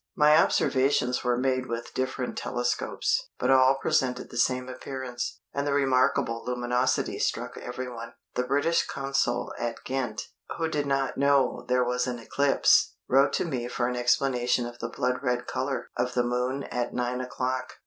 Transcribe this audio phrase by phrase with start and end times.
[0.15, 5.73] My observations were made with different telescopes, but all presented the same appearance, and the
[5.73, 8.15] remarkable luminosity struck everyone.
[8.33, 10.23] The British Consul at Ghent,
[10.57, 14.79] who did not know there was an eclipse, wrote to me for an explanation of
[14.79, 17.73] the blood red colour of the Moon at 9 o'clock."